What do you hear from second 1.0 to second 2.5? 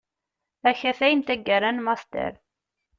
n taggara n Master.